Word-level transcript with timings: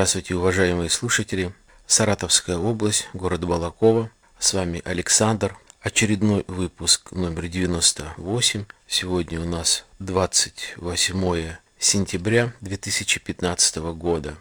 Здравствуйте, 0.00 0.34
уважаемые 0.34 0.88
слушатели. 0.88 1.52
Саратовская 1.86 2.56
область, 2.56 3.06
город 3.12 3.44
Балакова. 3.44 4.10
С 4.38 4.54
вами 4.54 4.80
Александр. 4.86 5.58
Очередной 5.82 6.42
выпуск 6.48 7.12
номер 7.12 7.48
98. 7.48 8.64
Сегодня 8.88 9.42
у 9.42 9.44
нас 9.44 9.84
28 9.98 11.52
сентября 11.78 12.54
2015 12.62 13.76
года. 13.92 14.38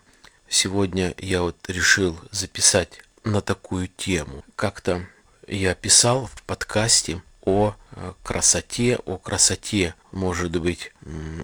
Сегодня 0.48 1.14
я 1.18 1.42
вот 1.42 1.58
решил 1.68 2.18
записать 2.32 3.02
на 3.26 3.42
такую 3.42 3.90
тему. 3.90 4.46
Как-то 4.56 5.06
я 5.46 5.76
писал 5.76 6.28
в 6.28 6.42
подкасте 6.44 7.22
о 7.44 7.76
э, 7.92 8.14
красоте, 8.24 8.98
о 9.06 9.18
красоте, 9.18 9.96
может 10.12 10.60
быть, 10.60 10.92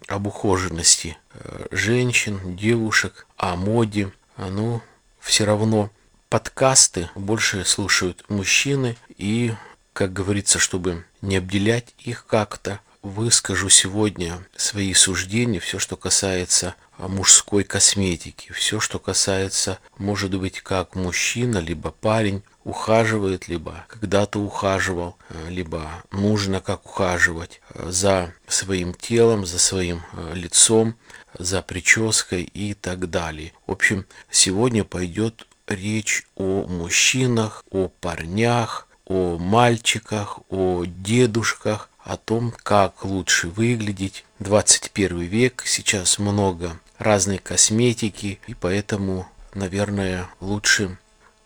об 0.08 0.28
ухоженности 0.28 1.18
э, 1.34 1.68
женщин, 1.72 2.56
девушек, 2.56 3.28
о 3.38 3.56
моде. 3.56 4.12
А 4.38 4.50
ну, 4.50 4.82
все 5.20 5.46
равно 5.46 5.90
подкасты 6.30 7.10
больше 7.16 7.64
слушают 7.66 8.26
мужчины, 8.30 8.98
и, 9.18 9.54
как 9.94 10.14
говорится, 10.14 10.60
чтобы 10.60 11.06
не 11.22 11.38
обделять 11.38 11.94
их 12.00 12.26
как-то, 12.26 12.80
выскажу 13.02 13.70
сегодня 13.70 14.40
свои 14.56 14.94
суждения, 14.94 15.60
все, 15.60 15.80
что 15.80 15.96
касается 15.96 16.76
мужской 16.98 17.64
косметики, 17.64 18.52
все, 18.52 18.80
что 18.80 19.00
касается, 19.00 19.80
может 19.98 20.34
быть, 20.38 20.62
как 20.62 20.96
мужчина, 20.96 21.60
либо 21.60 21.92
парень 21.92 22.44
ухаживает, 22.66 23.48
либо 23.48 23.86
когда-то 23.88 24.40
ухаживал, 24.40 25.16
либо 25.48 25.90
нужно 26.12 26.60
как 26.60 26.86
ухаживать 26.86 27.62
за 27.74 28.34
своим 28.48 28.94
телом, 28.94 29.46
за 29.46 29.60
своим 29.60 30.02
э, 30.12 30.34
лицом, 30.34 30.96
за 31.38 31.62
прической 31.62 32.44
и 32.44 32.74
так 32.74 33.10
далее. 33.10 33.54
В 33.68 33.72
общем, 33.72 34.06
сегодня 34.30 34.84
пойдет 34.84 35.48
речь 35.68 36.26
о 36.36 36.66
мужчинах, 36.68 37.64
о 37.72 37.88
парнях, 37.88 38.88
о 39.06 39.38
мальчиках, 39.38 40.40
о 40.50 40.86
дедушках, 40.86 41.90
о 42.04 42.18
том, 42.18 42.54
как 42.64 43.06
лучше 43.06 43.48
выглядеть. 43.48 44.26
21 44.40 45.20
век, 45.22 45.64
сейчас 45.66 46.20
много 46.20 46.80
разной 46.98 47.38
косметики, 47.38 48.40
и 48.48 48.54
поэтому, 48.54 49.28
наверное, 49.54 50.28
лучше, 50.40 50.98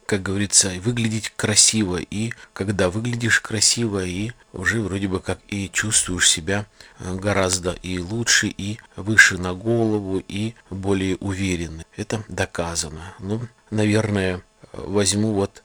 как 0.10 0.24
говорится, 0.24 0.72
выглядеть 0.84 1.32
красиво. 1.36 1.98
И 1.98 2.34
когда 2.54 2.90
выглядишь 2.90 3.42
красиво, 3.42 4.04
и 4.04 4.32
уже 4.54 4.82
вроде 4.82 5.08
бы 5.08 5.20
как 5.20 5.38
и 5.50 5.70
чувствуешь 5.72 6.28
себя 6.28 6.66
э, 6.98 7.14
гораздо 7.14 7.74
и 7.84 8.00
лучше, 8.00 8.48
и 8.48 8.80
выше 8.96 9.38
на 9.38 9.54
голову, 9.54 10.20
и 10.28 10.56
более 10.72 11.16
уверенно. 11.18 11.86
Это 11.96 12.24
доказано. 12.28 13.14
Ну, 13.20 13.48
наверное, 13.70 14.42
возьму 14.74 15.34
вот, 15.34 15.62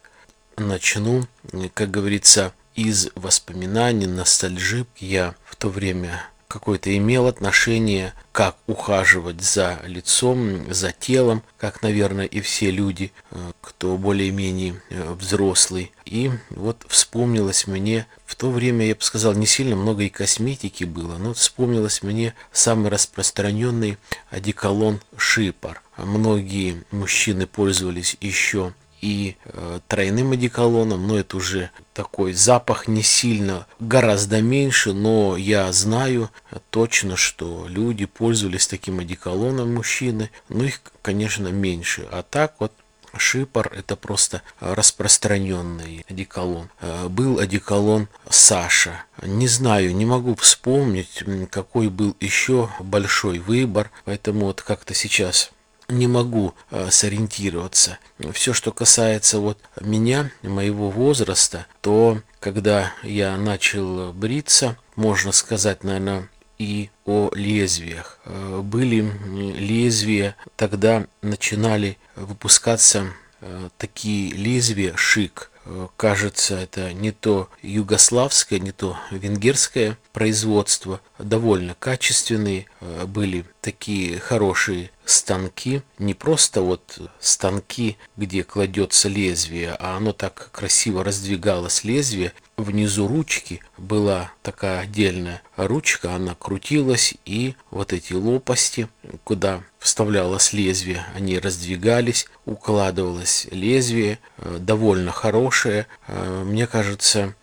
начну, 0.58 1.26
как 1.72 1.90
говорится, 1.90 2.52
из 2.74 3.08
воспоминаний, 3.14 4.06
ностальжи. 4.06 4.84
Я 4.98 5.36
в 5.46 5.56
то 5.56 5.70
время 5.70 6.22
какое-то 6.48 6.96
имел 6.96 7.26
отношение, 7.26 8.12
как 8.32 8.56
ухаживать 8.66 9.40
за 9.42 9.80
лицом, 9.84 10.72
за 10.72 10.92
телом, 10.92 11.42
как, 11.58 11.82
наверное, 11.82 12.26
и 12.26 12.40
все 12.40 12.70
люди, 12.70 13.12
э, 13.30 13.52
кто 13.60 13.96
более-менее 13.96 14.80
э, 14.90 15.12
взрослый. 15.14 15.92
И 16.04 16.30
вот 16.50 16.84
вспомнилось 16.88 17.66
мне, 17.66 18.06
в 18.26 18.34
то 18.34 18.50
время, 18.50 18.86
я 18.86 18.94
бы 18.94 19.02
сказал, 19.02 19.34
не 19.34 19.46
сильно 19.46 19.76
много 19.76 20.02
и 20.04 20.08
косметики 20.08 20.84
было, 20.84 21.16
но 21.16 21.34
вспомнилось 21.34 22.02
мне 22.02 22.34
самый 22.52 22.90
распространенный 22.90 23.98
одеколон 24.30 25.00
Шипар. 25.16 25.82
Многие 25.96 26.82
мужчины 26.90 27.46
пользовались 27.46 28.16
еще 28.20 28.72
и 29.04 29.36
э, 29.44 29.80
тройным 29.86 30.32
одеколоном, 30.32 31.06
но 31.06 31.18
это 31.18 31.36
уже 31.36 31.70
такой 31.92 32.32
запах 32.32 32.88
не 32.88 33.02
сильно, 33.02 33.66
гораздо 33.78 34.40
меньше, 34.40 34.94
но 34.94 35.36
я 35.36 35.70
знаю 35.72 36.30
точно, 36.70 37.14
что 37.16 37.66
люди 37.68 38.06
пользовались 38.06 38.66
таким 38.66 39.00
одеколоном 39.00 39.74
мужчины, 39.74 40.30
но 40.48 40.64
их, 40.64 40.80
конечно, 41.02 41.48
меньше. 41.48 42.08
А 42.10 42.22
так 42.22 42.54
вот 42.60 42.72
Шипар– 43.18 43.70
это 43.76 43.94
просто 43.94 44.40
распространенный 44.60 46.06
одеколон. 46.08 46.70
Э, 46.80 47.08
был 47.08 47.40
одеколон 47.40 48.08
Саша. 48.30 49.04
Не 49.22 49.48
знаю, 49.48 49.94
не 49.94 50.06
могу 50.06 50.34
вспомнить, 50.34 51.22
какой 51.50 51.90
был 51.90 52.16
еще 52.20 52.70
большой 52.80 53.38
выбор, 53.38 53.90
поэтому 54.06 54.46
вот 54.46 54.62
как-то 54.62 54.94
сейчас 54.94 55.50
не 55.88 56.06
могу 56.06 56.54
э, 56.70 56.88
сориентироваться. 56.90 57.98
Все, 58.32 58.52
что 58.52 58.72
касается 58.72 59.38
вот 59.38 59.58
меня, 59.80 60.30
моего 60.42 60.90
возраста, 60.90 61.66
то 61.80 62.20
когда 62.40 62.92
я 63.02 63.36
начал 63.36 64.12
бриться, 64.12 64.76
можно 64.96 65.32
сказать, 65.32 65.84
наверное, 65.84 66.28
и 66.58 66.90
о 67.04 67.30
лезвиях. 67.34 68.18
Э, 68.24 68.60
были 68.62 69.10
лезвия, 69.58 70.36
тогда 70.56 71.06
начинали 71.22 71.98
выпускаться 72.16 73.06
э, 73.40 73.68
такие 73.78 74.32
лезвия 74.32 74.94
шик. 74.96 75.50
Кажется, 75.96 76.56
это 76.58 76.92
не 76.92 77.10
то 77.10 77.48
югославское, 77.62 78.58
не 78.58 78.70
то 78.70 78.98
венгерское 79.10 79.96
производство. 80.12 81.00
Довольно 81.18 81.74
качественные 81.78 82.66
были 83.06 83.46
такие 83.62 84.20
хорошие 84.20 84.90
станки. 85.04 85.82
Не 85.98 86.14
просто 86.14 86.62
вот 86.62 86.98
станки, 87.20 87.96
где 88.16 88.42
кладется 88.42 89.08
лезвие, 89.08 89.76
а 89.78 89.96
оно 89.96 90.12
так 90.12 90.50
красиво 90.52 91.04
раздвигалось 91.04 91.84
лезвие. 91.84 92.32
Внизу 92.56 93.08
ручки 93.08 93.60
была 93.76 94.30
такая 94.42 94.80
отдельная 94.80 95.42
ручка, 95.56 96.14
она 96.14 96.36
крутилась, 96.36 97.14
и 97.24 97.56
вот 97.70 97.92
эти 97.92 98.12
лопасти, 98.12 98.88
куда 99.24 99.62
вставлялось 99.80 100.52
лезвие, 100.52 101.04
они 101.16 101.38
раздвигались, 101.38 102.26
укладывалось 102.44 103.48
лезвие, 103.50 104.20
э, 104.38 104.58
довольно 104.60 105.10
хорошее. 105.10 105.88
Э, 106.06 106.44
мне 106.44 106.68
кажется, 106.68 107.34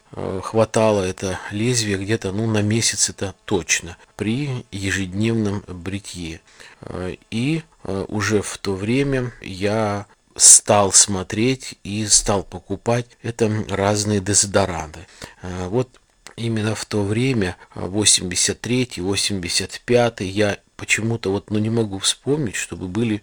хватало 0.44 1.04
это 1.04 1.40
лезвие 1.52 1.98
где-то 1.98 2.32
ну, 2.32 2.48
на 2.48 2.62
месяц 2.62 3.10
это 3.10 3.36
точно 3.46 3.98
при 4.16 4.66
ежедневном 4.72 5.64
бритье. 5.68 6.42
И 7.30 7.64
уже 7.84 8.42
в 8.42 8.58
то 8.58 8.74
время 8.76 9.32
я 9.42 10.08
стал 10.36 10.92
смотреть 10.92 11.76
и 11.84 12.08
стал 12.08 12.44
покупать 12.44 13.06
это 13.22 13.50
разные 13.70 14.20
дезодоранты. 14.20 15.06
Вот 15.42 16.02
именно 16.36 16.76
в 16.76 16.84
то 16.86 17.04
время, 17.04 17.56
83-85, 17.76 20.24
я 20.24 20.58
почему-то 20.82 21.32
вот 21.32 21.52
ну, 21.52 21.60
не 21.60 21.70
могу 21.70 22.00
вспомнить, 22.00 22.56
чтобы 22.56 22.88
были 22.88 23.22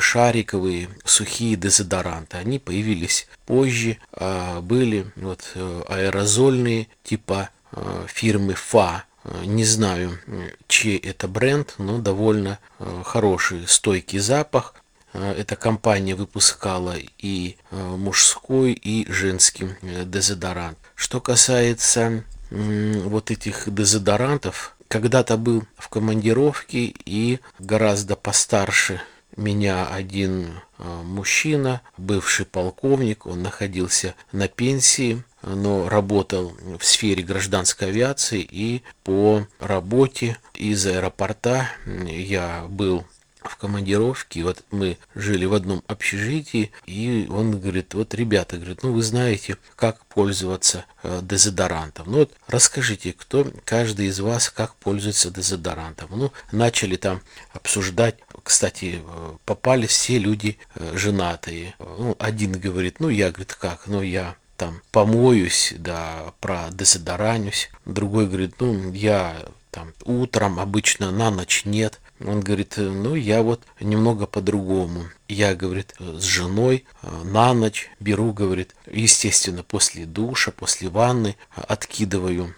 шариковые 0.00 0.88
сухие 1.04 1.54
дезодоранты. 1.54 2.38
Они 2.38 2.58
появились 2.58 3.28
позже, 3.44 3.98
а 4.14 4.62
были 4.62 5.04
вот 5.16 5.52
э, 5.54 5.82
аэрозольные 5.86 6.88
типа 7.04 7.50
э, 7.72 8.06
фирмы 8.08 8.54
ФА. 8.54 9.04
Не 9.44 9.66
знаю, 9.66 10.18
чей 10.66 10.96
это 10.96 11.28
бренд, 11.28 11.74
но 11.76 11.98
довольно 11.98 12.58
э, 12.78 13.02
хороший, 13.04 13.68
стойкий 13.68 14.18
запах. 14.18 14.74
Эта 15.12 15.56
компания 15.56 16.14
выпускала 16.14 16.94
и 17.18 17.56
мужской, 17.70 18.72
и 18.72 19.10
женский 19.12 19.68
дезодорант. 19.82 20.78
Что 20.94 21.20
касается 21.20 22.24
вот 22.50 23.30
этих 23.30 23.74
дезодорантов, 23.74 24.74
когда-то 24.88 25.36
был 25.36 25.64
в 25.76 25.88
командировке 25.88 26.94
и 27.04 27.40
гораздо 27.58 28.16
постарше 28.16 29.00
меня 29.36 29.86
один 29.86 30.60
а, 30.78 31.02
мужчина, 31.02 31.80
бывший 31.96 32.44
полковник, 32.44 33.26
он 33.26 33.42
находился 33.42 34.14
на 34.32 34.48
пенсии, 34.48 35.22
но 35.42 35.88
работал 35.88 36.52
в 36.78 36.84
сфере 36.84 37.22
гражданской 37.22 37.88
авиации 37.88 38.40
и 38.40 38.82
по 39.04 39.46
работе 39.60 40.38
из 40.54 40.84
аэропорта. 40.86 41.68
Я 41.86 42.66
был 42.68 43.04
в 43.50 43.56
командировке, 43.56 44.42
вот 44.42 44.64
мы 44.70 44.98
жили 45.14 45.44
в 45.44 45.54
одном 45.54 45.82
общежитии, 45.86 46.72
и 46.86 47.26
он 47.30 47.58
говорит, 47.58 47.94
вот 47.94 48.14
ребята, 48.14 48.56
говорит, 48.56 48.82
ну 48.82 48.92
вы 48.92 49.02
знаете, 49.02 49.56
как 49.76 50.04
пользоваться 50.06 50.84
э, 51.02 51.20
дезодорантом. 51.22 52.10
Ну 52.10 52.18
вот 52.18 52.32
расскажите, 52.46 53.12
кто, 53.12 53.50
каждый 53.64 54.06
из 54.06 54.20
вас, 54.20 54.50
как 54.50 54.74
пользуется 54.76 55.30
дезодорантом. 55.30 56.08
Ну, 56.10 56.32
начали 56.52 56.96
там 56.96 57.20
обсуждать, 57.52 58.16
кстати, 58.42 59.00
э, 59.02 59.36
попали 59.44 59.86
все 59.86 60.18
люди 60.18 60.58
э, 60.74 60.92
женатые. 60.96 61.74
Ну, 61.78 62.16
один 62.18 62.52
говорит, 62.52 63.00
ну 63.00 63.08
я, 63.08 63.30
говорит, 63.30 63.54
как, 63.54 63.86
ну 63.86 64.02
я 64.02 64.36
там 64.56 64.82
помоюсь, 64.90 65.74
да, 65.78 66.34
про 66.40 66.68
дезодоранюсь. 66.72 67.70
Другой 67.86 68.26
говорит, 68.26 68.54
ну 68.58 68.92
я 68.92 69.36
там 69.70 69.92
утром 70.04 70.58
обычно 70.58 71.10
на 71.10 71.30
ночь 71.30 71.64
нет 71.64 72.00
Он 72.20 72.40
говорит, 72.40 72.74
ну 72.76 73.14
я 73.14 73.42
вот 73.42 73.62
немного 73.80 74.26
по-другому. 74.26 75.04
Я, 75.28 75.54
говорит, 75.54 75.94
с 75.98 76.22
женой 76.22 76.84
на 77.02 77.52
ночь 77.54 77.90
беру, 78.00 78.32
говорит, 78.32 78.74
естественно, 78.90 79.62
после 79.62 80.06
душа, 80.06 80.50
после 80.50 80.88
ванны 80.88 81.36
откидываю 81.54 82.54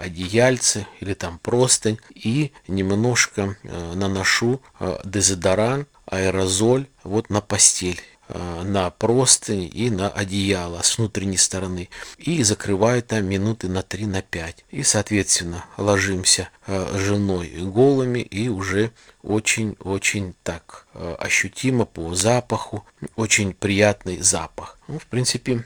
одеяльце 0.00 0.86
или 1.00 1.14
там 1.14 1.38
простынь 1.40 1.98
и 2.14 2.52
немножко 2.68 3.56
наношу 3.62 4.62
дезодорант, 5.04 5.88
аэрозоль 6.06 6.86
вот 7.04 7.28
на 7.28 7.40
постель. 7.40 8.00
Э, 8.34 8.62
на 8.62 8.88
простынь 8.90 9.70
и 9.72 9.90
на 9.90 10.08
одеяло 10.08 10.80
с 10.82 10.96
внутренней 10.96 11.36
стороны. 11.36 11.90
И 12.16 12.42
закрываю 12.42 13.02
там 13.02 13.26
минуты 13.26 13.68
на 13.68 13.82
3 13.82 14.06
на 14.06 14.22
5 14.22 14.64
и 14.70 14.82
соответственно 14.82 15.66
ложимся 15.76 16.48
э, 16.66 16.94
с 16.94 16.98
женой 16.98 17.52
голыми 17.60 18.20
и 18.20 18.48
уже 18.48 18.92
очень-очень 19.22 20.34
так 20.44 20.86
э, 20.94 21.14
ощутимо 21.18 21.84
по 21.84 22.14
запаху. 22.14 22.86
Очень 23.16 23.52
приятный 23.52 24.18
запах. 24.22 24.78
Ну, 24.88 24.98
в 24.98 25.06
принципе 25.06 25.64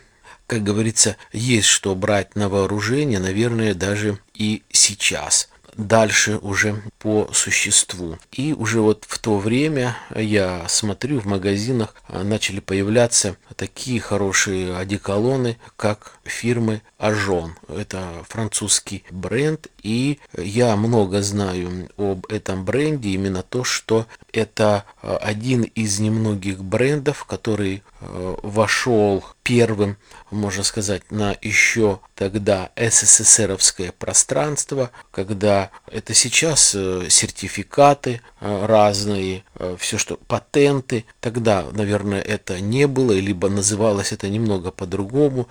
как 0.49 0.63
говорится, 0.63 1.17
есть 1.33 1.67
что 1.67 1.95
брать 1.97 2.37
на 2.37 2.49
вооружение, 2.49 3.19
наверное, 3.19 3.75
даже 3.75 4.19
и 4.33 4.63
сейчас 4.71 5.49
дальше 5.77 6.39
уже 6.39 6.83
по 6.99 7.29
существу. 7.33 8.19
И 8.33 8.53
уже 8.53 8.81
вот 8.81 9.05
в 9.07 9.19
то 9.19 9.39
время 9.39 9.97
я 10.15 10.67
смотрю, 10.69 11.21
в 11.21 11.27
магазинах 11.27 11.95
а, 12.09 12.23
начали 12.23 12.61
появляться 12.61 13.37
такие 13.57 14.01
хорошие 14.01 14.77
одеколоны, 14.77 15.59
как 15.77 16.19
фирмы 16.25 16.83
Ажон. 16.99 17.55
Это 17.69 18.25
французский 18.29 19.05
бренд, 19.11 19.69
и 19.83 20.19
я 20.37 20.77
много 20.77 21.23
знаю 21.23 21.89
об 21.97 22.27
этом 22.27 22.65
бренде, 22.65 23.11
именно 23.11 23.43
то, 23.43 23.65
что 23.65 24.07
это 24.33 24.85
а, 25.03 25.17
один 25.19 25.63
из 25.63 25.99
немногих 26.01 26.63
брендов, 26.63 27.25
который 27.25 27.83
вошел 27.99 29.25
первым, 29.43 29.97
можно 30.31 30.63
сказать, 30.65 31.11
на 31.11 31.37
еще 31.41 32.01
тогда 32.15 32.71
СССРовское 32.77 33.93
пространство, 33.93 34.91
когда 35.11 35.71
это 35.87 36.15
сейчас 36.15 36.75
э, 36.75 37.07
сертификаты 37.09 38.21
э, 38.41 38.67
разные, 38.67 39.45
э, 39.55 39.77
все 39.79 39.99
что 39.99 40.17
патенты, 40.27 41.05
тогда, 41.21 41.67
наверное, 41.73 42.21
это 42.21 42.61
не 42.61 42.87
было, 42.87 43.13
либо 43.13 43.49
называлось 43.49 44.13
это 44.13 44.29
немного 44.29 44.71
по-другому. 44.71 45.49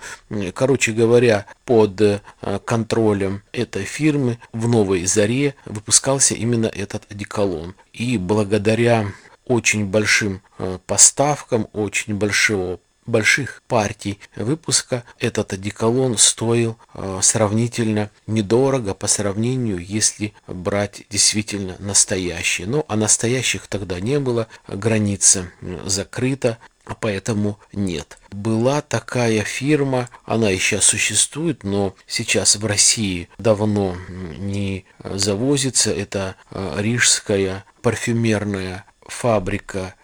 Короче 0.54 0.92
говоря, 0.92 1.46
под 1.64 2.22
контролем 2.64 3.42
этой 3.52 3.84
фирмы 3.84 4.38
в 4.52 4.68
Новой 4.68 5.06
Заре 5.06 5.54
выпускался 5.64 6.34
именно 6.34 6.66
этот 6.66 7.10
одеколон. 7.10 7.74
И 7.92 8.18
благодаря 8.18 9.06
очень 9.46 9.86
большим 9.86 10.42
поставкам, 10.86 11.68
очень 11.72 12.14
большого 12.14 12.80
больших 13.06 13.62
партий 13.68 14.18
выпуска 14.34 15.04
этот 15.18 15.52
одеколон 15.52 16.18
стоил 16.18 16.76
э, 16.94 17.20
сравнительно 17.22 18.10
недорого 18.26 18.94
по 18.94 19.06
сравнению, 19.06 19.78
если 19.78 20.34
брать 20.46 21.02
действительно 21.10 21.76
настоящий. 21.78 22.66
Но 22.66 22.84
а 22.88 22.96
настоящих 22.96 23.66
тогда 23.66 24.00
не 24.00 24.18
было, 24.18 24.48
граница 24.68 25.50
закрыта, 25.84 26.58
поэтому 27.00 27.58
нет. 27.72 28.18
Была 28.30 28.80
такая 28.80 29.42
фирма, 29.42 30.08
она 30.24 30.50
сейчас 30.52 30.84
существует, 30.84 31.64
но 31.64 31.94
сейчас 32.06 32.56
в 32.56 32.64
России 32.64 33.28
давно 33.38 33.96
не 34.08 34.84
завозится. 34.98 35.92
Это 35.92 36.36
э, 36.50 36.76
рижская 36.78 37.64
парфюмерная 37.82 38.84
фабрика 39.02 39.94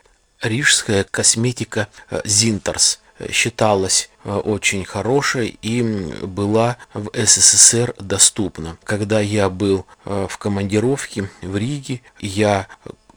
рижская 0.42 1.04
косметика 1.04 1.88
э, 2.10 2.20
Зинтерс 2.24 3.00
считалась 3.30 4.10
э, 4.24 4.32
очень 4.34 4.84
хорошей 4.84 5.58
и 5.62 5.82
была 6.22 6.76
в 6.94 7.10
СССР 7.14 7.94
доступна. 7.98 8.76
Когда 8.84 9.20
я 9.20 9.48
был 9.48 9.86
э, 10.04 10.26
в 10.28 10.38
командировке 10.38 11.30
в 11.42 11.56
Риге, 11.56 12.00
я 12.18 12.66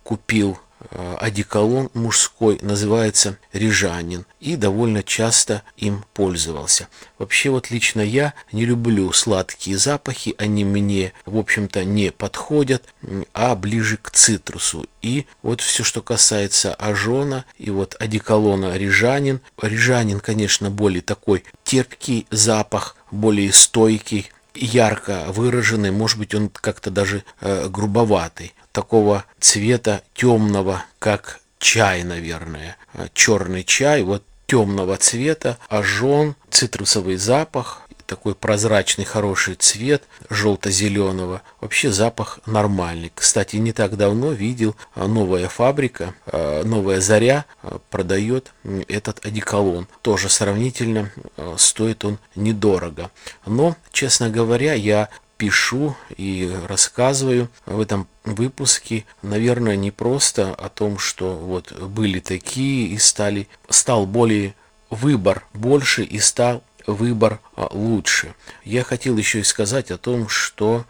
купил 0.03 0.57
Э, 0.57 0.64
одеколон 0.91 1.89
мужской, 1.93 2.59
называется 2.61 3.37
рижанин, 3.53 4.25
и 4.39 4.55
довольно 4.55 5.03
часто 5.03 5.63
им 5.77 6.05
пользовался. 6.13 6.87
Вообще 7.17 7.49
вот 7.49 7.71
лично 7.71 8.01
я 8.01 8.33
не 8.51 8.65
люблю 8.65 9.11
сладкие 9.11 9.77
запахи, 9.77 10.35
они 10.37 10.65
мне, 10.65 11.13
в 11.25 11.37
общем-то, 11.37 11.83
не 11.83 12.11
подходят, 12.11 12.83
а 13.33 13.55
ближе 13.55 13.97
к 14.01 14.11
цитрусу. 14.11 14.85
И 15.01 15.25
вот 15.41 15.61
все, 15.61 15.83
что 15.83 16.01
касается 16.01 16.73
ожона 16.73 17.45
и 17.57 17.69
вот 17.69 17.95
одеколона 17.99 18.77
рижанин, 18.77 19.39
рижанин, 19.61 20.19
конечно, 20.19 20.69
более 20.69 21.01
такой 21.01 21.43
терпкий 21.63 22.27
запах, 22.31 22.95
более 23.11 23.53
стойкий, 23.53 24.29
ярко 24.55 25.25
выраженный, 25.27 25.91
может 25.91 26.17
быть, 26.17 26.33
он 26.33 26.49
как-то 26.49 26.89
даже 26.89 27.23
э, 27.41 27.67
грубоватый 27.69 28.53
такого 28.75 29.23
цвета 29.39 30.01
темного, 30.13 30.83
как 30.99 31.39
чай, 31.59 32.03
наверное. 32.03 32.75
Черный 33.13 33.63
чай, 33.63 34.03
вот 34.03 34.21
темного 34.47 34.97
цвета, 34.97 35.57
ожон, 35.69 36.35
цитрусовый 36.51 37.15
запах, 37.15 37.83
такой 38.05 38.35
прозрачный 38.35 39.05
хороший 39.05 39.55
цвет 39.55 40.03
желто-зеленого. 40.29 41.41
Вообще 41.61 41.89
запах 41.89 42.39
нормальный. 42.45 43.13
Кстати, 43.15 43.55
не 43.55 43.71
так 43.71 43.95
давно 43.95 44.33
видел 44.33 44.75
а, 44.93 45.07
новая 45.07 45.47
фабрика, 45.47 46.13
а, 46.27 46.63
новая 46.63 46.99
заря 46.99 47.45
продает 47.89 48.51
этот 48.89 49.25
одеколон. 49.25 49.87
Тоже 50.01 50.27
сравнительно 50.27 51.11
стоит 51.57 52.03
он 52.03 52.19
недорого. 52.35 53.09
Но, 53.45 53.77
честно 53.93 54.29
говоря, 54.29 54.73
я 54.73 55.09
пишу 55.37 55.95
и 56.17 56.51
рассказываю 56.67 57.49
в 57.65 57.79
этом 57.79 58.07
выпуске, 58.23 59.05
наверное, 59.21 59.75
не 59.75 59.91
просто 59.91 60.53
о 60.53 60.69
том, 60.69 60.97
что 60.97 61.35
вот 61.35 61.71
были 61.73 62.19
такие 62.19 62.87
и 62.87 62.97
стали, 62.97 63.47
стал 63.69 64.05
более 64.05 64.55
выбор 64.89 65.43
больше 65.53 66.03
и 66.03 66.19
стал 66.19 66.63
выбор 66.87 67.39
а, 67.55 67.67
лучше. 67.71 68.33
Я 68.63 68.83
хотел 68.83 69.17
еще 69.17 69.39
и 69.39 69.43
сказать 69.43 69.91
о 69.91 69.97
том, 69.97 70.27
что 70.27 70.85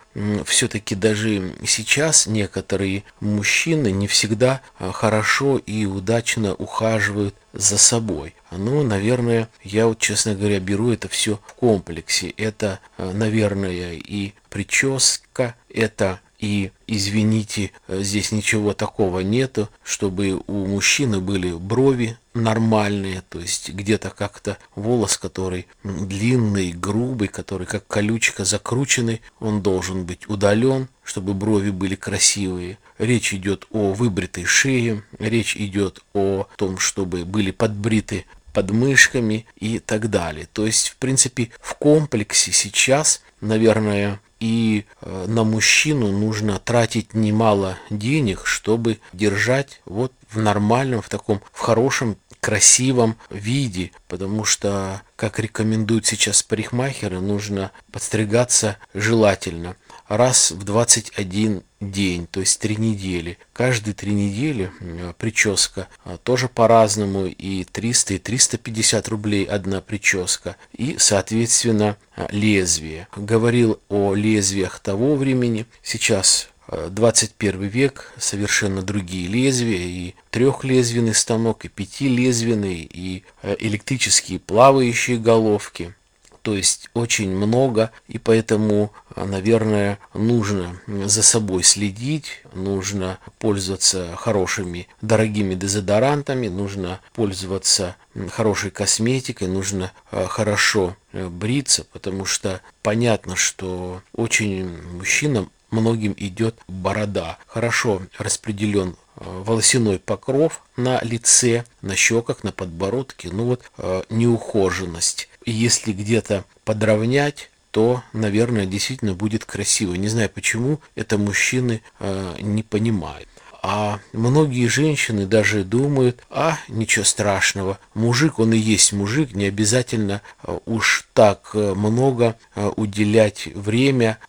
все-таки 0.45 0.95
даже 0.95 1.53
сейчас 1.65 2.27
некоторые 2.27 3.03
мужчины 3.19 3.91
не 3.91 4.07
всегда 4.07 4.61
а, 4.77 4.91
хорошо 4.91 5.57
и 5.57 5.85
удачно 5.85 6.53
ухаживают 6.55 7.35
за 7.53 7.77
собой. 7.77 8.35
Ну, 8.51 8.83
наверное, 8.83 9.49
я 9.63 9.87
вот, 9.87 9.99
честно 9.99 10.35
говоря, 10.35 10.59
беру 10.59 10.91
это 10.91 11.07
все 11.07 11.39
в 11.47 11.53
комплексе. 11.53 12.29
Это, 12.29 12.79
а, 12.97 13.11
наверное, 13.11 13.93
и 13.93 14.33
прическа, 14.49 15.55
это 15.73 16.19
и, 16.45 16.71
извините, 16.85 17.71
здесь 17.89 18.31
ничего 18.31 18.73
такого 18.73 19.21
нету, 19.21 19.67
чтобы 19.83 20.39
у 20.45 20.65
мужчины 20.67 21.19
были 21.19 21.51
брови 21.51 22.19
нормальные, 22.35 23.23
то 23.29 23.39
есть 23.39 23.69
где-то 23.71 24.11
как-то 24.11 24.59
волос, 24.75 25.17
который 25.17 25.65
длинный, 25.83 26.71
грубый, 26.71 27.29
который 27.29 27.65
как 27.65 27.87
колючка 27.87 28.45
закрученный, 28.45 29.21
он 29.39 29.63
должен 29.63 30.05
быть 30.05 30.29
удален, 30.29 30.87
чтобы 31.03 31.33
брови 31.33 31.71
были 31.71 31.95
красивые. 31.95 32.77
Речь 32.99 33.33
идет 33.33 33.65
о 33.71 33.93
выбритой 33.93 34.45
шее, 34.45 35.03
речь 35.17 35.57
идет 35.57 36.03
о 36.13 36.47
том, 36.57 36.77
чтобы 36.77 37.25
были 37.25 37.49
подбриты 37.49 38.25
подмышками 38.53 39.47
и 39.59 39.79
так 39.79 40.11
далее. 40.11 40.47
То 40.53 40.67
есть, 40.67 40.89
в 40.89 40.97
принципе, 40.97 41.49
в 41.59 41.73
комплексе 41.73 42.51
сейчас, 42.51 43.23
наверное, 43.41 44.19
и 44.45 44.85
э, 45.01 45.25
на 45.27 45.43
мужчину 45.43 46.11
нужно 46.11 46.59
тратить 46.59 47.15
немало 47.15 47.79
денег, 47.89 48.45
чтобы 48.45 48.99
держать 49.11 49.81
вот 49.85 50.11
в 50.29 50.39
нормальном, 50.39 51.01
в 51.01 51.09
таком, 51.09 51.41
в 51.51 51.61
хорошем, 51.61 52.17
красивом 52.41 53.17
виде, 53.31 53.89
потому 54.07 54.45
что, 54.45 55.01
как 55.15 55.39
рекомендуют 55.39 56.05
сейчас 56.05 56.43
парикмахеры, 56.43 57.19
нужно 57.19 57.71
подстригаться 57.91 58.77
желательно 58.93 59.75
раз 60.07 60.51
в 60.51 60.63
21 60.63 61.63
день, 61.81 62.27
то 62.27 62.39
есть 62.39 62.59
три 62.59 62.75
недели. 62.75 63.37
Каждые 63.53 63.93
три 63.93 64.13
недели 64.13 64.71
прическа 65.17 65.87
а, 66.03 66.17
тоже 66.17 66.47
по-разному, 66.47 67.25
и 67.25 67.63
300, 67.63 68.15
и 68.15 68.17
350 68.17 69.07
рублей 69.07 69.45
одна 69.45 69.81
прическа, 69.81 70.55
и, 70.75 70.95
соответственно, 70.99 71.97
а, 72.15 72.27
лезвие. 72.31 73.07
Говорил 73.15 73.79
о 73.89 74.13
лезвиях 74.13 74.79
того 74.79 75.15
времени, 75.15 75.65
сейчас 75.83 76.49
21 76.67 77.61
век, 77.67 78.11
совершенно 78.17 78.81
другие 78.81 79.27
лезвия, 79.27 79.85
и 79.85 80.15
трехлезвенный 80.31 81.13
станок, 81.13 81.65
и 81.65 81.67
пятилезвенный, 81.67 82.89
и 82.91 83.23
электрические 83.59 84.39
плавающие 84.39 85.17
головки– 85.17 85.93
то 86.45 86.55
есть 86.55 86.91
очень 86.93 87.31
много, 87.31 87.89
и 88.07 88.19
поэтому, 88.19 88.91
наверное, 89.15 89.97
нужно 90.13 90.79
за 90.85 91.23
собой 91.23 91.63
следить, 91.63 92.43
нужно 92.53 93.17
пользоваться 93.39 94.15
хорошими, 94.15 94.87
дорогими 95.01 95.55
дезодорантами, 95.55 96.47
нужно 96.47 96.99
пользоваться 97.15 97.95
хорошей 98.29 98.69
косметикой, 98.69 99.47
нужно 99.47 99.91
э, 100.11 100.27
хорошо 100.27 100.95
э, 101.13 101.27
бриться, 101.27 101.83
потому 101.91 102.25
что 102.25 102.61
понятно, 102.83 103.35
что 103.35 104.03
очень 104.13 104.69
мужчинам 104.93 105.49
многим 105.71 106.13
идет 106.15 106.59
борода. 106.67 107.39
Хорошо 107.47 108.03
распределен 108.19 108.95
Э, 109.17 109.41
волосяной 109.45 109.99
покров 109.99 110.61
на 110.75 111.01
лице, 111.01 111.63
на 111.81 111.95
щеках, 111.95 112.43
на 112.43 112.51
подбородке, 112.51 113.29
ну 113.31 113.45
вот 113.45 113.61
неухоженность. 114.09 115.29
И 115.45 115.51
если 115.51 115.93
где-то 115.93 116.43
подровнять, 116.63 117.49
то, 117.71 118.03
наверное, 118.13 118.65
действительно 118.65 119.13
будет 119.13 119.45
красиво. 119.45 119.93
Не 119.95 120.07
знаю 120.07 120.29
почему, 120.29 120.79
это 120.95 121.17
мужчины 121.17 121.81
э, 121.99 122.35
не 122.39 122.63
понимают. 122.63 123.27
А 123.67 123.99
многие 124.13 124.67
женщины 124.67 125.25
даже 125.25 125.63
думают, 125.63 126.21
а 126.29 126.59
ничего 126.67 127.03
страшного, 127.03 127.79
мужик, 127.95 128.37
он 128.37 128.53
и 128.53 128.57
есть 128.59 128.93
мужик, 128.93 129.33
не 129.33 129.45
обязательно 129.45 130.21
э, 130.43 130.59
уж 130.67 131.07
так 131.13 131.49
э, 131.55 131.73
много 131.73 132.35
э, 132.55 132.71
уделять 132.75 133.47
время 133.47 134.19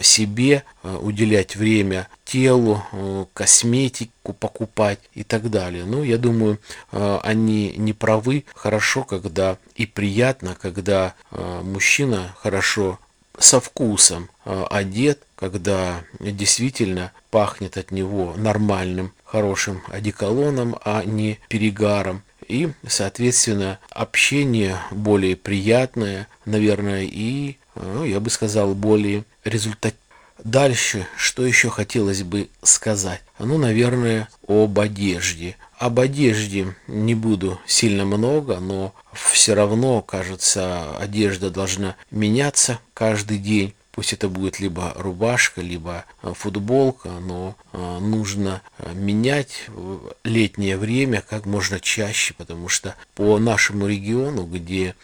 себе, 0.00 0.62
уделять 0.82 1.56
время 1.56 2.08
телу, 2.26 2.82
косметику 3.32 4.32
покупать 4.32 4.98
и 5.14 5.22
так 5.22 5.48
далее. 5.48 5.84
Ну, 5.84 6.02
я 6.02 6.18
думаю, 6.18 6.58
они 6.90 7.72
не 7.76 7.92
правы. 7.92 8.44
Хорошо, 8.54 9.04
когда 9.04 9.56
и 9.76 9.86
приятно, 9.86 10.56
когда 10.60 11.14
мужчина 11.30 12.34
хорошо 12.38 12.98
со 13.38 13.60
вкусом 13.60 14.28
одет, 14.44 15.22
когда 15.36 16.02
действительно 16.18 17.12
пахнет 17.30 17.76
от 17.76 17.92
него 17.92 18.34
нормальным, 18.36 19.12
хорошим 19.24 19.82
одеколоном, 19.88 20.76
а 20.84 21.04
не 21.04 21.38
перегаром. 21.48 22.22
И, 22.48 22.68
соответственно, 22.86 23.78
общение 23.90 24.78
более 24.90 25.36
приятное, 25.36 26.28
наверное, 26.44 27.02
и, 27.02 27.56
ну, 27.74 28.04
я 28.04 28.20
бы 28.20 28.30
сказал, 28.30 28.74
более 28.74 29.24
результативное. 29.44 30.00
Дальше, 30.46 31.08
что 31.16 31.44
еще 31.44 31.70
хотелось 31.70 32.22
бы 32.22 32.48
сказать? 32.62 33.20
Ну, 33.40 33.58
наверное, 33.58 34.28
об 34.46 34.78
одежде. 34.78 35.56
Об 35.76 35.98
одежде 35.98 36.72
не 36.86 37.16
буду 37.16 37.60
сильно 37.66 38.04
много, 38.04 38.60
но 38.60 38.94
все 39.12 39.54
равно, 39.54 40.02
кажется, 40.02 40.96
одежда 40.98 41.50
должна 41.50 41.96
меняться 42.12 42.78
каждый 42.94 43.38
день. 43.38 43.74
Пусть 43.90 44.12
это 44.12 44.28
будет 44.28 44.60
либо 44.60 44.92
рубашка, 44.94 45.62
либо 45.62 46.04
э, 46.22 46.32
футболка, 46.36 47.08
но 47.08 47.56
э, 47.72 47.98
нужно 47.98 48.62
э, 48.78 48.92
менять 48.94 49.66
летнее 50.22 50.76
время 50.76 51.24
как 51.28 51.44
можно 51.46 51.80
чаще, 51.80 52.34
потому 52.34 52.68
что 52.68 52.94
по 53.16 53.38
нашему 53.40 53.88
региону, 53.88 54.44
где 54.44 54.94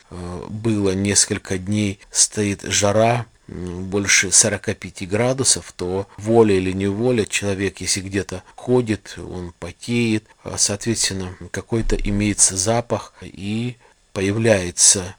было 0.49 0.91
несколько 0.91 1.59
дней, 1.59 1.99
стоит 2.13 2.63
жара, 2.63 3.27
больше 3.53 4.31
45 4.31 5.09
градусов, 5.09 5.73
то 5.77 6.07
воля 6.17 6.55
или 6.55 6.73
неволя 6.73 7.25
человек, 7.25 7.81
если 7.81 8.01
где-то 8.01 8.43
ходит, 8.55 9.17
он 9.19 9.53
потеет, 9.59 10.25
а, 10.45 10.59
соответственно, 10.59 11.37
какой-то 11.51 11.97
имеется 11.97 12.57
запах 12.57 13.15
и 13.23 13.77
появляются 14.13 15.15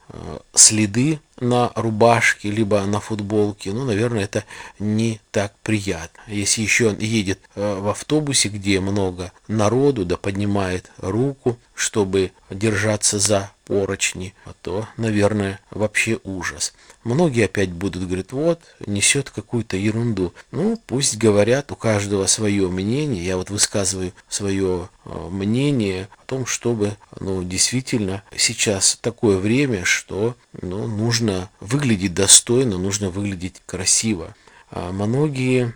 следы 0.54 1.20
на 1.40 1.72
рубашке, 1.76 2.52
либо 2.52 2.82
на 2.86 3.00
футболке, 3.00 3.72
ну, 3.72 3.86
наверное, 3.86 4.24
это 4.24 4.44
не 4.80 5.20
так 5.32 5.54
приятно. 5.64 6.22
Если 6.28 6.62
еще 6.62 6.96
едет 7.00 7.40
э, 7.56 7.80
в 7.80 7.88
автобусе, 7.88 8.50
где 8.50 8.80
много 8.80 9.32
народу, 9.48 10.06
да 10.06 10.18
поднимает 10.18 10.92
руку, 10.98 11.58
чтобы 11.74 12.32
держаться 12.50 13.20
за 13.20 13.52
поручни, 13.66 14.34
то, 14.62 14.88
наверное, 14.98 15.60
вообще 15.72 16.20
ужас. 16.24 16.74
Многие 17.04 17.46
опять 17.46 17.72
будут 17.72 18.06
говорить, 18.06 18.32
вот, 18.32 18.62
несет 18.86 19.30
какую-то 19.30 19.76
ерунду. 19.76 20.34
Ну, 20.52 20.80
пусть 20.86 21.18
говорят, 21.18 21.72
у 21.72 21.76
каждого 21.76 22.26
свое 22.28 22.70
мнение. 22.70 23.26
Я 23.26 23.38
вот 23.38 23.50
высказываю 23.50 24.14
свое 24.30 24.90
э, 25.06 25.28
мнение 25.30 26.08
о 26.18 26.26
том, 26.26 26.46
чтобы, 26.46 26.96
ну, 27.20 27.44
действительно, 27.44 28.24
сейчас 28.36 28.98
такое 29.02 29.38
время, 29.38 29.84
что, 29.84 30.36
ну, 30.62 30.88
нужно 30.88 31.23
выглядеть 31.60 32.14
достойно, 32.14 32.78
нужно 32.78 33.10
выглядеть 33.10 33.62
красиво. 33.66 34.36
А 34.72 34.92
многие 34.92 35.74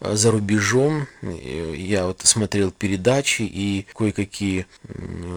а, 0.00 0.16
за 0.16 0.30
рубежом. 0.30 1.06
Я 1.22 2.06
вот 2.06 2.20
смотрел 2.22 2.70
передачи, 2.70 3.42
и 3.42 3.86
кое-какие 3.94 4.66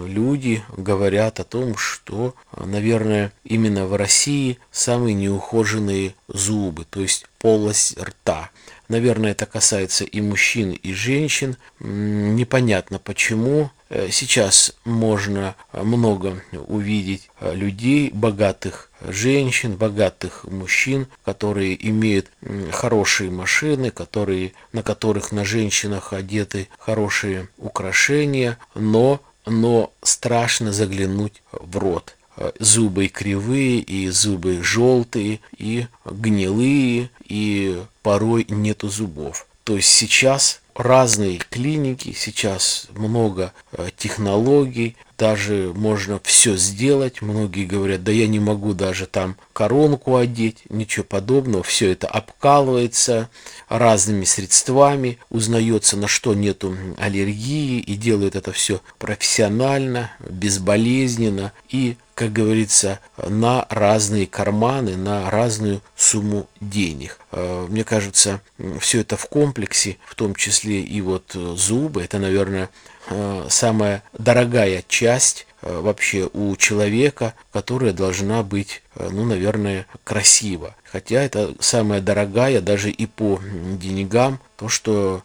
люди 0.08 0.64
говорят 0.78 1.40
о 1.40 1.44
том, 1.44 1.76
что, 1.78 2.36
наверное, 2.56 3.32
именно 3.44 3.88
в 3.88 3.96
России 3.96 4.60
самые 4.72 5.16
неухоженные 5.16 6.14
зубы, 6.28 6.86
то 6.90 7.02
есть 7.02 7.26
полость 7.40 7.98
рта. 8.00 8.52
Наверное, 8.88 9.32
это 9.32 9.46
касается 9.46 10.04
и 10.04 10.22
мужчин, 10.22 10.72
и 10.72 10.94
женщин. 10.94 11.56
Непонятно 11.80 13.00
почему. 13.00 13.72
Э, 13.92 14.08
сейчас 14.10 14.74
можно 14.86 15.56
много 15.74 16.42
увидеть 16.68 17.30
э, 17.42 17.54
людей, 17.54 18.10
богатых 18.14 18.90
женщин, 19.06 19.76
богатых 19.76 20.46
мужчин, 20.46 21.08
которые 21.26 21.76
имеют 21.90 22.28
хорошие 22.72 23.30
машины, 23.32 23.92
которые, 23.92 24.54
на 24.72 24.82
которых 24.82 25.34
на 25.34 25.44
женщинах 25.44 26.14
одеты 26.14 26.70
хорошие 26.80 27.50
украшения, 27.58 28.58
но, 28.76 29.20
но 29.46 29.92
страшно 30.02 30.72
заглянуть 30.72 31.44
в 31.52 31.78
рот 31.78 32.16
э, 32.38 32.54
зубы 32.60 33.10
кривые, 33.10 33.80
и 33.80 34.08
зубы 34.08 34.64
желтые, 34.64 35.42
и 35.58 35.88
гнилые, 36.06 37.10
и 37.26 37.84
порой 38.04 38.46
нету 38.48 38.88
зубов. 38.88 39.48
То 39.66 39.76
есть 39.76 39.90
сейчас 39.90 40.61
разные 40.76 41.40
клиники, 41.50 42.14
сейчас 42.16 42.88
много 42.96 43.54
э, 43.72 43.90
технологий, 43.98 44.96
даже 45.22 45.72
можно 45.76 46.20
все 46.24 46.56
сделать. 46.58 47.22
Многие 47.22 47.68
говорят, 47.68 48.04
да 48.04 48.12
я 48.12 48.28
не 48.28 48.40
могу 48.40 48.74
даже 48.74 49.06
там 49.06 49.36
коронку 49.54 50.16
одеть, 50.16 50.64
ничего 50.70 51.06
подобного. 51.06 51.64
Все 51.64 51.92
это 51.92 52.08
обкалывается 52.08 53.30
разными 53.70 54.26
средствами, 54.26 55.20
узнается, 55.30 55.96
на 55.96 56.08
что 56.08 56.34
нету 56.34 56.76
аллергии, 56.98 57.80
и 57.80 57.96
делают 57.98 58.36
это 58.36 58.52
все 58.52 58.82
профессионально, 58.98 60.12
безболезненно 60.28 61.52
и 61.70 61.98
как 62.22 62.34
говорится, 62.34 63.00
на 63.18 63.66
разные 63.70 64.28
карманы, 64.28 64.96
на 64.96 65.32
разную 65.32 65.82
сумму 66.12 66.48
денег. 66.60 67.20
Э, 67.32 67.66
мне 67.70 67.84
кажется, 67.84 68.42
все 68.80 69.02
это 69.02 69.18
в 69.18 69.26
комплексе, 69.28 69.98
в 70.06 70.16
том 70.16 70.36
числе 70.36 70.82
и 70.82 71.02
вот 71.02 71.32
зубы, 71.34 72.04
это, 72.04 72.20
наверное, 72.20 72.70
Э, 73.10 73.48
самая 73.50 74.04
дорогая 74.18 74.84
часть 74.88 75.48
э, 75.62 75.80
вообще 75.80 76.30
у 76.34 76.56
человека, 76.56 77.34
которая 77.52 77.94
должна 77.94 78.44
быть, 78.44 78.84
э, 78.96 79.10
ну, 79.12 79.26
наверное, 79.26 79.88
красива. 80.04 80.76
Хотя 80.84 81.22
это 81.22 81.54
самая 81.60 82.00
дорогая 82.00 82.62
даже 82.62 82.92
и 82.92 83.06
по 83.06 83.40
деньгам, 83.44 84.40
то, 84.56 84.70
что 84.70 85.24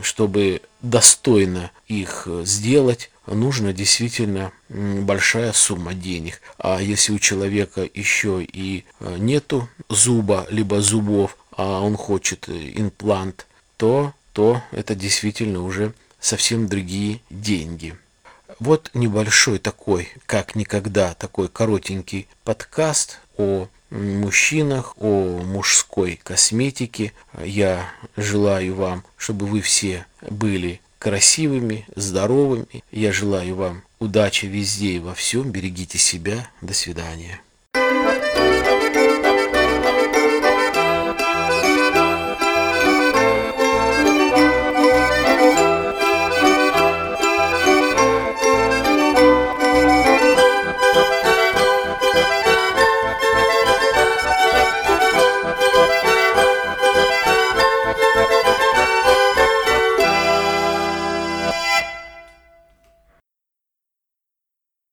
чтобы 0.00 0.62
достойно 0.80 1.70
их 1.88 2.28
сделать, 2.44 3.10
нужно 3.34 3.72
действительно 3.72 4.52
большая 4.68 5.52
сумма 5.52 5.94
денег. 5.94 6.40
А 6.58 6.80
если 6.80 7.12
у 7.12 7.18
человека 7.18 7.88
еще 7.92 8.42
и 8.42 8.84
нету 9.00 9.68
зуба, 9.88 10.46
либо 10.50 10.80
зубов, 10.80 11.36
а 11.52 11.80
он 11.80 11.96
хочет 11.96 12.48
имплант, 12.48 13.46
то, 13.76 14.12
то 14.32 14.62
это 14.72 14.94
действительно 14.94 15.62
уже 15.62 15.92
совсем 16.20 16.68
другие 16.68 17.20
деньги. 17.30 17.96
Вот 18.60 18.90
небольшой 18.94 19.58
такой, 19.58 20.08
как 20.26 20.54
никогда, 20.54 21.14
такой 21.14 21.48
коротенький 21.48 22.26
подкаст 22.44 23.20
о 23.36 23.68
мужчинах, 23.90 24.94
о 24.98 25.42
мужской 25.44 26.20
косметике. 26.22 27.12
Я 27.42 27.88
желаю 28.16 28.74
вам, 28.74 29.04
чтобы 29.16 29.46
вы 29.46 29.60
все 29.60 30.06
были 30.22 30.80
красивыми, 30.98 31.86
здоровыми. 31.96 32.82
Я 32.90 33.12
желаю 33.12 33.54
вам 33.54 33.82
удачи 33.98 34.46
везде 34.46 34.92
и 34.92 34.98
во 34.98 35.14
всем. 35.14 35.50
Берегите 35.50 35.98
себя. 35.98 36.50
До 36.60 36.74
свидания. 36.74 37.40